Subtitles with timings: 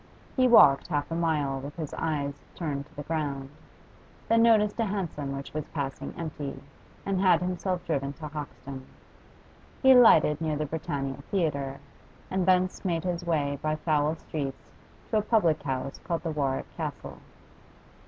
[0.35, 3.51] He walked half a mile with his eyes turned to the ground,
[4.27, 6.59] then noticed a hansom which was passing empty,
[7.05, 8.87] and had himself driven to Hoxton.
[9.83, 11.79] He alighted near the Britannia Theatre,
[12.31, 14.71] and thence made his way by foul streets
[15.11, 17.19] to a public house called the 'Warwick Castle.